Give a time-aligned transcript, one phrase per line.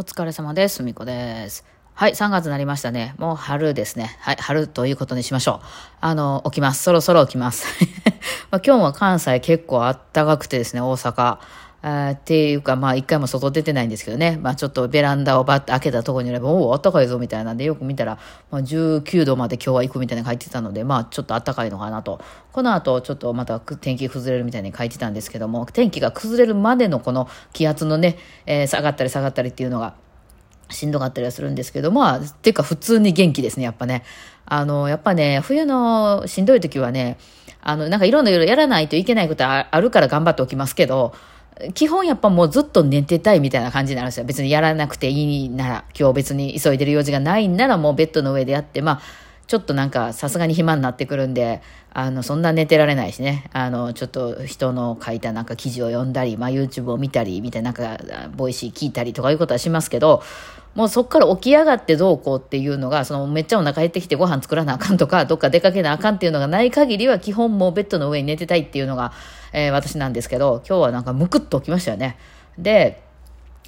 [0.00, 0.82] お疲れ様です。
[0.82, 1.62] みこです。
[1.92, 3.14] はい、3月になりましたね。
[3.18, 4.16] もう春ですね。
[4.20, 5.66] はい、春ということにしましょう。
[6.00, 6.82] あの、起きます。
[6.82, 7.66] そろそろ起きます。
[8.50, 11.36] まあ今日は関西結構あったかくてですね、大阪。
[11.82, 14.38] あっていうか、まあ一回も外出てないんですけどね。
[14.42, 18.18] まあちょっとベランダをバッと開けたところにいれば、おお、あったかいぞみたいなんで、よく見たら、
[18.50, 22.20] まあ19度まで今日は行くみたいな書いてたので、まあちょっとあったかいのかなと。
[22.52, 29.94] この後、ちょっとまた天気崩れるみたいに書いてたんですけども、天気が崩れるまでのこの気圧のね、えー下がったり下がったりっていうのが、
[30.68, 34.04] しんどかったりはするんですけど、まあ、ていうか普通に元気ですね、やっぱね。
[34.46, 37.18] あの、やっぱね、冬のしんどい時はね、
[37.62, 41.14] あの、なんかいろんな色やらないといけないことあるから頑張っておきますけど、
[41.74, 44.24] 基本やっぱもうずっと寝てたいみたいな感じになるんですよ。
[44.24, 49.00] 別にやらなくていいなら、今日別に急いでる用事がないんならもうベッドの上でやって、まあ、
[49.46, 51.60] ちょっとなんかさすがに暇になってくるんで、
[51.92, 53.50] あの、そんな寝てられないしね。
[53.52, 57.98] あの、ちょっと人の書いたなんか記事を読んだり、まあ YouTube を見たり、みたいななんか、
[58.36, 60.22] Voicy 聞いたりとかいうことはしますけど、
[60.74, 69.12] もうそこから起き上がってどうこうっていうのが、そのめっちゃお腹減ってきてご飯作らなあかんとか、どっか出かけなあかんっていうのがない限りは基本もうベッドの上に寝てたいっていうのが、
[69.52, 72.16] えー私なんですけど、今日はなんかむくっと起きましたよね。
[72.56, 73.02] で、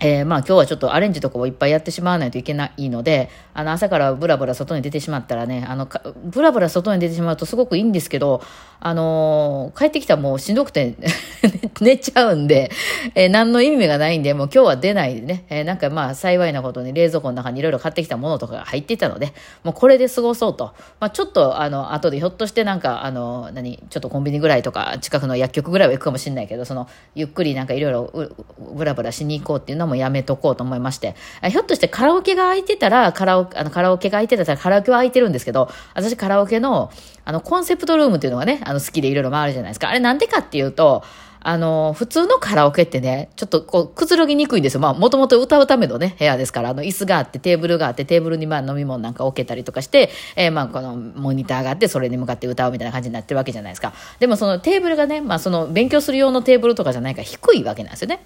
[0.04, 8.42] えーまあ今日はちょっとアレンジとかをいっぱいやってしまわないといけないので、あの朝からブラブラ外に出てしまったらね、あの、かブラブラ外に出てしまうとすごくいいんですけど、
[8.80, 10.96] あのー帰ってきたらもうしんどくて
[11.80, 12.72] 寝ちゃうんで、
[13.14, 20.74] えー何の意味がないんで、もう今日は出ないでね、えーなんかまあ幸いなことに冷蔵庫の中にいろいろ買ってきたものとかが入っていたので、もうこれで過ごそうと。
[20.98, 28.34] まあちょっとあの、後でひょっとしてなんか、あの、何、ちょっとコンビニぐらいとか、近くの薬局ぐらいは行くかもしれないけど、その、ゆっくりなんかいろいろう
[28.74, 31.14] ブラブラしに行こうっていうのももやめとこうと思いまして、
[31.46, 36.90] ひょっとしてカラオケが空いてたら、カラオケ、あの、カラオケが空いてたらカラオケは空いてるんですけど、私カラオケの、
[37.24, 39.88] あの、コンセプトルームっていうのがね、あの、好きでいろいろ回るじゃないですか。
[39.88, 41.04] あれなんでかっていうと、
[41.44, 44.80] あの、普通のカラオケってね、ちょっとこう、くつろぎにくいんですよ。
[44.80, 53.92] まあ、もともと歌うためのね、部屋ですから、あの、椅子があって、テーブルがあって、テーブルにまあ、飲み物なんか置けたりとかして、えーまあ、この、モニターがあって、それに向かって歌うみたいな感じになってるわけじゃないですか。
[54.20, 58.20] でも、そのテーブルがね、まあ、その、勉強する用のテーブルとかじゃないから低いわけなんですよね。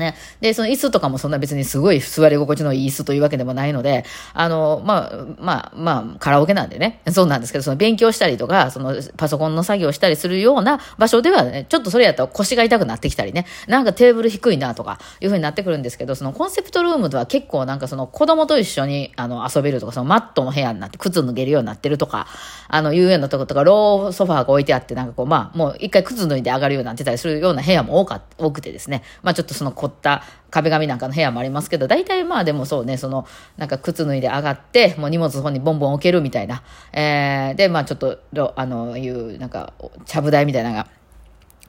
[0.00, 0.14] ね。
[0.40, 22.26] で、その椅子とかもそんな別にすごい座り心地のいい椅子というわけでもないので、あの、まあ、まあ、まあ、カラオケなんでね、そうなんですけど、その勉強したりとか、そのパソコンの作業したりするような場所ではね、ちょっとそれやったら腰が痛くなってきたりね、なんかテーブル低いなとか、いう風になってくるんですけど、そのコンセプトルームでは結構なんかその子供と一緒にあの遊べるとか、そのマットの部屋になって靴脱げるようになってるとか、
[22.68, 36.62] あの、いうようなとことか、ローソファーが置いてあって、なんかこう、まあ、もう一回靴脱いで上がるようになってたりするような部屋も多か多くてですね、まあちょっとその凝った壁紙なんかの部屋もありますけど、大体まあでもそうね、その、なんか靴脱いで上がって、もう荷物の方にボンボン置けるみたいな、
[36.92, 38.18] えー、で、まあちょっと、
[38.56, 39.72] あの、いう、なんか、
[40.06, 40.86] ちゃぶ台みたいなのが、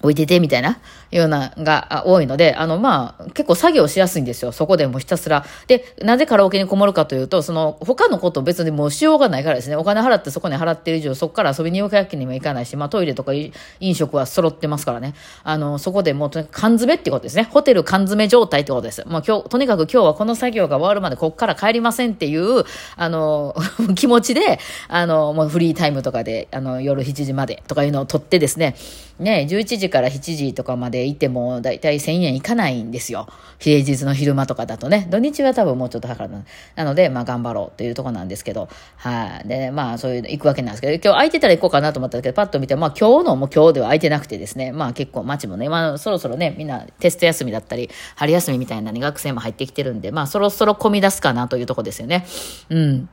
[0.02, 0.80] 置いててみたいな
[1.12, 4.52] ようなが多いので、あの、まあ、結構作業しやすいんですよ。
[4.52, 5.46] そこでもひたすら。
[5.68, 9.76] で、なぜカラオケにこもるかというと、その、他のこと別にもうしようがないからですね。
[9.76, 13.32] お金払ってそこに払ってる以上、そこから遊びに行くわけにもいかないし、まあトイレとか
[13.80, 15.14] 飲食は揃ってますからね。
[15.44, 17.44] あの、そこでもうとにかく缶詰ってことですね。
[17.44, 19.08] ホテル缶詰状態ってことです。
[19.08, 22.64] もう今日、とにかく今日はこの作業が終わるまでこっから帰りませんっていう、
[22.98, 23.56] あの、
[23.96, 28.76] 気持ちで、あの、もうフリータイムとかで、あの、夜7時までとかいうのを取ってですね、
[29.20, 33.28] ね、11時から7時とかまでいても、だいたい1000円いかないんですよ。
[33.60, 35.08] 平日の昼間とかだとね。
[35.10, 36.46] 土日は多分もうちょっと高くなる。
[36.76, 38.68] なので、まあ頑張ろうというところなんですけど、
[38.98, 52.26] はい、で、まあそういうの行くわけなんですけど、今日空いてたら行こうかなと思ったけど、パッと見て、まあ今日のも今日では空いてなくてですね、まあ結構街もね、まあそろそろね、みんなテスト休みだったり、春休みみたいなね、学生も入ってきてるんで、まあそろそろ混み出すかなというところですよね。
[52.70, 53.10] うん。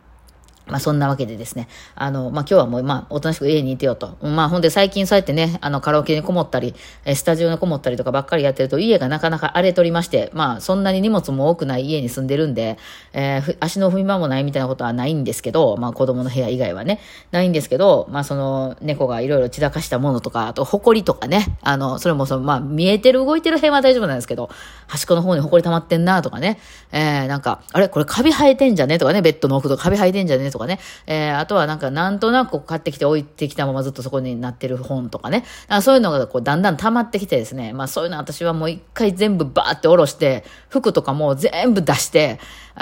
[0.67, 1.69] まあそんなわけでですね。
[1.95, 4.17] あの、まあ今日はもうまあおとなしく家にいてよと。
[4.23, 6.75] まあほんで最近そうやってね、あのカラオケにこもったり、
[7.15, 12.79] スタジオにこもったりとかばっかりやってると家がなかなか荒れとりまして、まあそんなに荷物も多くない家に住んでるんで、
[13.13, 17.01] えー足の踏み場もないみたいなことはないんですけど、まあ子供の部屋以外はね、
[17.33, 24.51] ないんですけど、まあその猫がいろいろ散らかしたものとか、あと埃とかね、あの、それもそのまあ見えてる動いてる辺は大丈夫なんですけど、
[24.87, 26.59] 端っこの方に埃溜まってんなとかね、
[26.93, 27.89] えーなんか、あれ？
[27.89, 28.99] これカビ生えてんじゃね？
[28.99, 30.51] とかね、ベッドの奥とかカビ生えてんじゃね？
[30.53, 42.39] とかね、えーあとはなんかなんとなく買ってきて置いてきたままずっとそこになってる本とかね、あそういうのがこうだんだん溜まってきてですね、まあそういうの私はもう一回全部バーって下ろして、服とかも全部出して、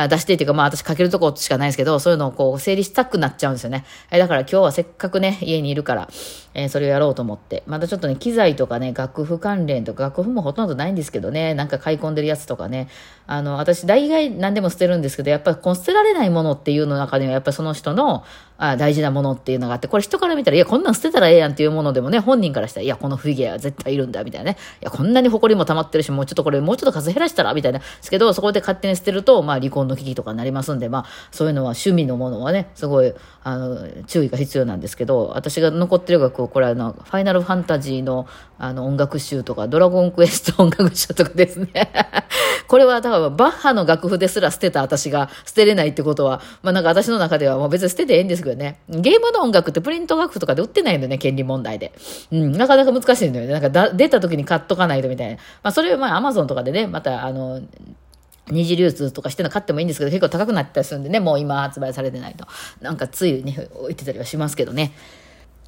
[0.09, 3.85] 出してっていうかまあ私かけるとこしかないですけど、そういうのをこう整理したくなっちゃうんですよね。
[4.11, 6.09] えだから今日はせっかくね、家にいるから、
[6.55, 7.63] えー、それをやろうと思って。
[7.67, 12.89] まだちょっとね、機材とかね、楽譜関連とか、楽譜もほとんどないんですけどね、なんか買い込んでるやつとかね、
[13.27, 18.25] あの、私大概何でも捨てるんですけど、やっぱりこう捨てられないものっていうの中では、やっぱりその人の
[18.59, 24.59] あ大事なものっていうのがあって、これ人から見たら、いや、こんなん捨てたらええやんっていうものでもね、本人からしたら、いや、このフィギュアは絶対いるんだ、みたいなね。
[24.83, 27.79] いや、こんなに埃も溜まってるし、もうちょっとこれ、もうちょっと数減らしたら、みたいな。
[27.79, 38.27] ですけど、そこで勝手に捨てると、まあ、離婚の危機とかになりますんで、まあ、そういうのは趣味のものはね、すごい、あの、注意が必要なんですけど、私が残ってる楽これあの、ファイナルファンタジーの、
[38.59, 41.71] あの、音楽集とか、ドラゴンクエスト音楽集とかですね。
[42.69, 48.81] これは、多分、バッハの楽譜ですら捨てた私が捨てれないってことは、まあなんか私の中ではもう別に捨ててええんですけどね。
[48.88, 51.93] ゲームの音楽ってプリント楽譜とかで売ってないんだよね、権利問題で。
[52.31, 53.53] うん、なかなか難しいんだよね。
[53.53, 55.35] なんかだ出た時に買っとかないとみたいな。
[55.37, 57.61] まあそれはまあアマゾンとかでね、またあの、
[58.50, 62.47] 二次流通とかしての買ってもいいんですけど、結構高くなったりするんでね、もう今発売されてないと。
[62.81, 64.93] なんかついね、置いてたりはしますけどね。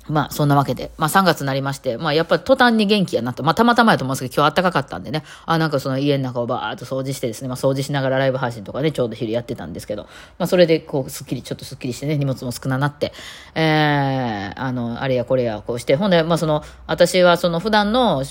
[0.08, 10.05] まあ、そんなわけで、まあ3月になりまして、まあやっぱり途端に元気やなと、まあたまたまやと思うんですけど、今日暖かかったんでね、あ、なんかその家の中をバーっと掃除してですね、まあ掃除しながらライブ配信とかね、ちょうど昼やってたんですけど、
[10.38, 13.12] まあそれでこう、すっきり、ちょっとすっきりしてね、荷物も少ななって、
[13.55, 18.25] えー、あの、あれやこれやこうして、ほんで、まあその、私はその普段の、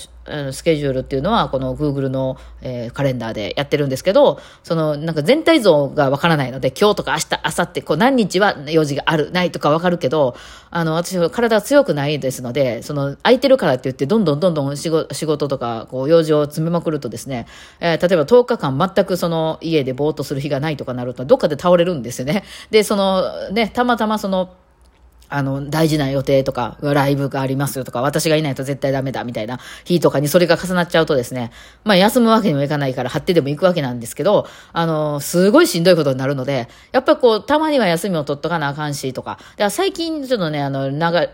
[0.52, 10.36] スケジュールっていうのは、この Google の、えー、カレンダーでやってるんですけど、その、なんか全体像がわからないので、今日とか明日、明後日、こう何日は用事がある、ないとかわかるけど、
[10.70, 17.46] あの、私は体が強くないですので、その、空いてるからって言って、どんどんどんどん仕事とか、こう、用事を詰めまくるとですね、
[17.80, 22.44] えー、例えば10日間全くその、家でぼーっとする日がないとかなると、どっかで倒れるんですよね。
[22.70, 24.54] で、その、ね、たまたまその、
[25.32, 31.50] あの、大事な予定とか、ライブがありますよとか、私がいないと絶対ダメだみたいな日とかにそれが重なっちゃうとですね、
[31.84, 41.30] まあ休むわけにもいかないから、張ってでも行くわけなんですけど、あの、すごいしんどいことになるので、やっぱりこう、たまには休みを取っとかなあかんしとか、だか最近ちょっとね、あの、流れ、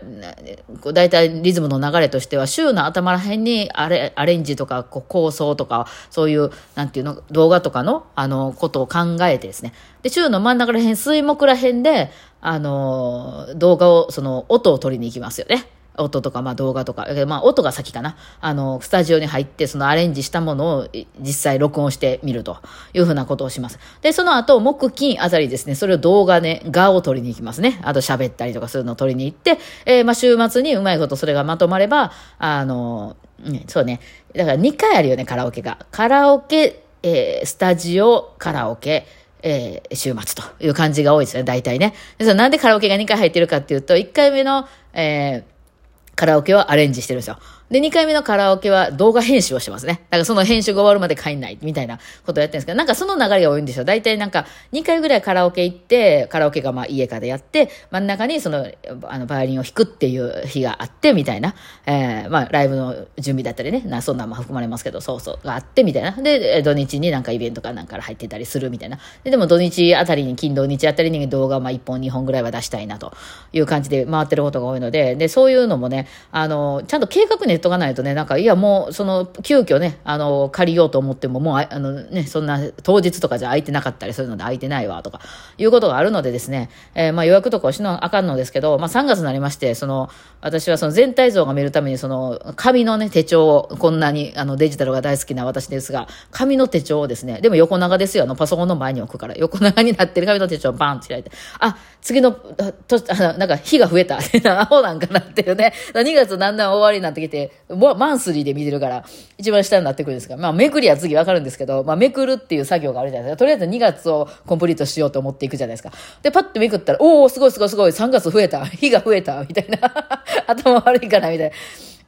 [0.93, 15.67] だいたいリズムの流れとしては、週の頭ら辺にアレアレンジとか、こう構想とか、そういう、なんていうの、動画とかの、あの、ことを考えてですね、で、週の真ん中ら辺、水木ら辺で、あの、動画を、その、音を取りに行きますよね。
[16.03, 18.15] 音とか、まあ動画とか、まあ音が先かな。
[18.41, 20.87] あの、スタジオに入って、そのアレンジしたものを
[21.19, 22.57] 実際録音してみると
[22.93, 23.79] いうふうなことをします。
[24.01, 27.79] で、その後、木、金あたりですね、それを動画ね、画を取りに行きますね。
[27.83, 33.99] あと喋ったりとかするのを取りに行って、えー、まあ週末にうまいことそれがまとまれば、あの、ね、そうね。
[34.35, 35.85] だから2回あるよね、カラオケが。
[35.91, 39.05] カラオケ、えー、スタジオ、カラオケ、
[39.41, 41.93] えー、週末という感じが多いですね、大体ね。
[42.17, 47.39] でそのなんでカラオケが2回入ってるかっていうと、1回目の、えー、カラオケはアレンジしてるんですよ。
[47.69, 50.01] で、2回目のカラオケは動画編集をしてますね。
[50.09, 53.85] だからその編集が終わるまで帰んないみたいなことをやってるんですけど、なんかその流れが多いんですよ。
[53.85, 58.67] 大体なんか2回ぐらいカラオケ行って、カラオケがまあ家からやって、真ん中にその、
[59.03, 61.53] あの、バイオリンを弾くっていう日があって、みたいな。
[61.85, 66.11] えー、まあライブの準備だったりね、なそんなも含まれますけど、そうそう、があって、みたいな。
[66.11, 68.97] で、土日になんかイベントかなんか入ってたりするみたいな。
[69.23, 73.13] で、でも土日あたりに、金土日あたりに動画まあ1本2本ぐらいは出したいなと
[73.53, 85.21] いう感じで回ってることが多いので、で、そういうのもね、あの、ちゃんと計画練っとかないとね、なんかいや、もう、その、急遽ね、あの、借りようと思っても、もう、あのね、そんな、当日とかじゃ空いてなかったりするので、空いてないわ、とか、
[85.57, 90.09] いうことがあるのでですね、えー、まあ予約とかをしなあかんのですけど、まあ3月になりまして、その、
[90.41, 100.27] 私はその全体像が見るために、その、紙のね、手帳を、こんなに、あの、デジタルが大好きな私ですが、紙の手帳をですね、でも横長ですよ、あの、パソコンの前に置くから、横長になってる。
[100.27, 104.19] 紙の手帳をバンと開いて、あ、次の、と、あの、なんか、日が増えた、
[104.59, 109.05] アホなんかなっていうね、2月だんだん終わりになってきて、マンスリーで見てるから、
[109.37, 113.39] 一番下になってくるんですが、まあ、めくりは次わかるんですけど、まあ、めくるっていう作業があるじゃないですか。
[113.39, 115.91] とりあえず2月をコンプリートしようと思っていくじゃないですか。
[116.21, 119.79] で、パッとめくったら、おおすごいすごいすごい、3月増えた、日が増えた、みたいな。
[120.47, 121.55] 頭悪いかな、みたいな。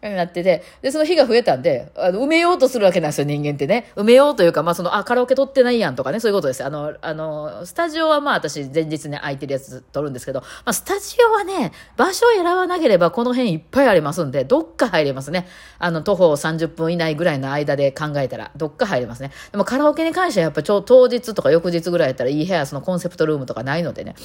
[0.10, 3.92] になってて、で、その日が増えたんで、あの、埋めようとするわけなんですよ、人間ってね。
[3.96, 6.64] 埋めようというか、まあ、その、あ、カラオケ撮ってないやんとかね、そういうことです。
[6.64, 15.48] あの、あの、スタジオはまあ、私、前日ね、空いてるやつ撮るんですけど、まあ、スタジオはね、場所を選ばなければ、この辺いっぱいありますんで、どっか入れますね。
[15.78, 19.32] あの、徒歩30分以内ぐらいの間で考えたら、どっか入れますね。
[19.52, 24.16] でも、カラオケに関してはやっぱ、ちょ、当日とか翌日ぐらいやったら、いい部屋、そのコンセプトルームとかないのでね。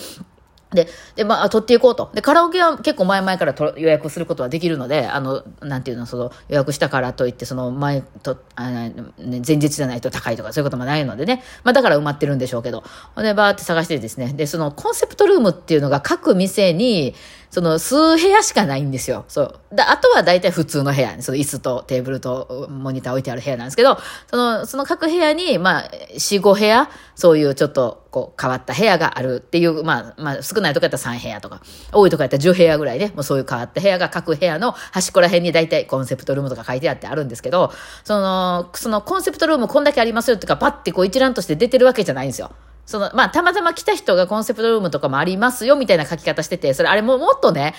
[0.76, 2.10] で、で、まあ、取っていこうと。
[2.14, 11.42] で、カラオケは結構前々からと予約することはできるので、あの、なんていうの、その、予約したからといって、その、前と、あの、ね、前日じゃないと高いとか、そういうこともないのでね。
[11.64, 12.84] まあ、だから埋まってるんでしょうけど。
[13.16, 14.32] で、バーって探してですね。
[14.34, 17.14] で、その、コンセプトルームっていうのが各店に、
[17.56, 19.24] その数部屋しかないんですよ。
[19.28, 19.60] そう。
[19.74, 23.96] だあとは大体普通の部屋、その椅子とテーブルとモニター置いてある部屋なんですけど、
[24.26, 37.72] その、その各部屋に、まあ、4、5部屋、そういうちょっと、こう、変わった部屋があるっていう、まあ、まあ、少ないとこやったら3部屋とか、多いとこやったら10部屋ぐらいね、もうそういう変わった部屋が各部屋の端っこら辺に大体コンセプトルームとか書いてあってあるんですけど、
[38.04, 42.50] その、そのコンセプトルームこんだけありますよってか、パッてこう一覧として出てるわけじゃないんですよ。
[42.86, 47.74] その、まあ、たまたま来た人がコンセプトルームとかもありますよ、みたいな書き方してて、それあれももっとね、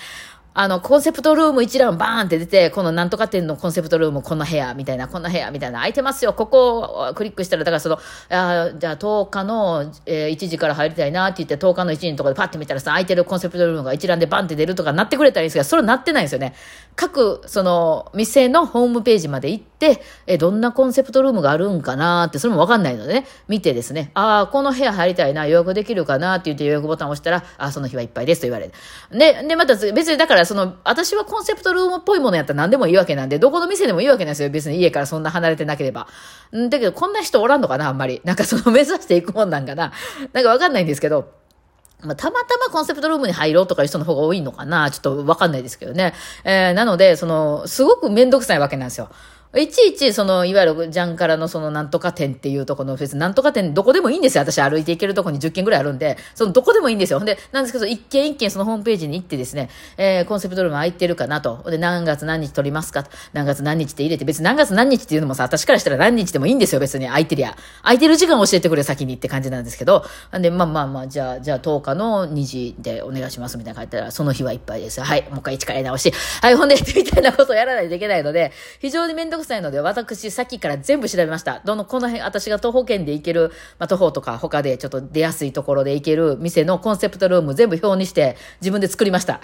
[0.60, 6.32] あの、コンセプトルーム一覧バーンって出て、このなんとか店のコンセプトルームこの部屋みたいな、こんな部屋みたいな、空いてますよ。
[6.32, 7.98] ここをクリックしたら、だからその、
[8.30, 16.54] あじゃあ10日の、えー、1時から入りたいなって言って、10日の1時のところでパッて見たらさ、空いてるコンセプトルームが一覧でバンって出るとかなってくれたらいいんですけど、それなってないんですよね。
[16.96, 19.64] 各、その、店のホームページまで行っ、
[20.26, 28.72] えどんなコンセプトルームがあるんかなって、それもわかんないのでね、見てですね、ああ、この部屋入りたいな、予約できるかなって言って予約ボタンを押したら、あその日はいっぱいですと言われる。
[29.16, 34.50] で、で、また別にだからその、私はコンセプトルームっぽいものやったら何でもいいわけなんで、どこの店でもいいわけなんですよ。
[34.50, 36.08] 別に家からそんな離れてなければ。
[36.56, 38.20] んだけど、こんな人おらんのかな、あんまり。
[38.24, 39.92] なんかその目指していくもんなんかな。
[40.32, 41.38] なんかわかんないんですけど。
[42.00, 46.14] まあ、たまたまコンセプトルームに入ろうとかいう人の方が多いのかなちょっとわかんないですけどね。
[46.44, 49.08] えー、なので、その、すごくめんどくさいわけなんですよ。
[49.56, 54.42] いちいち、その、いわゆるジャンカラのそのなんとか店っていうところの別になんとか店どこでもいいんですよ。
[54.42, 57.18] 私歩いて行けるとこに10軒ぐらいあるんで、そのどこでもいいんですよ。
[57.18, 61.64] ほんで、なんですけど、一軒一軒そのホームページに行ってですね、えー、コンセプトルーム空いてるかなと。
[61.70, 66.80] で、何月何日取りますかと何月何日って入れて、別に何月何日っていうのもさ、私からしたら何日でもいいんですよ。
[66.80, 67.56] 別に空いてりゃ。
[67.82, 70.04] 空いてる時間教えてくれ先にって感じなんですけど、
[70.36, 75.00] んで、まあまあまあ、じゃあ、じゃあ10日の2時でお願いしますみたいな書いたら、その日はいっぱいです。
[75.00, 76.12] はい、もう一回一から直し。
[76.42, 81.60] はい、ほんで、みたいなことをやらないといけないので、非常にめんどくさいので、私さっきから全部調べました。
[81.64, 89.40] どの、この辺、私が徒歩圏で行ける、まあ、徒歩とか他でちょっと出やすいところで行ける店のコンセプトルーム全部表にして自分で作りました。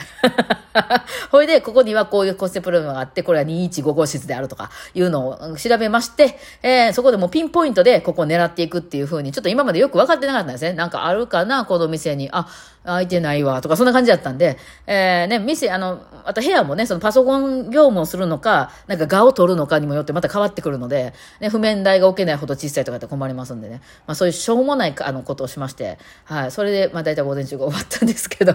[1.31, 10.73] ほいで、ここにはこういうコンセプトルームがあって、これは215号室であるとかいうのを調べまして、えー、そこでもピンポイントでここを狙っていくっていう風に、ちょっと今までよく分かってなかったんですね。
[10.73, 12.29] なんかあるかな、この店に。
[12.33, 12.49] あ、
[12.85, 28.53] 空いてないわ、とか、そんな感じだったんで、えー、ね、店、あの、あと部屋もね、そのパソコン業務をするのか、なんか画を取るのかにもよってまた変わってくるので、ね、譜面台が置けないほど小さいとかって困りますんでね、まあそういうしょうもないあのことをしまして、はい、それで、まあ大体午前中が終わったんですけど、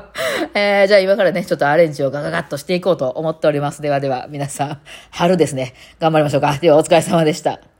[0.54, 3.82] えー、じゃあ今からね、ちょっとアレンジをガガガッとしていこうと思っております。
[3.82, 4.80] ではでは、皆さん、
[5.10, 6.56] 春ですね、頑張りましょうか。
[6.60, 7.75] では、お疲れ様でした。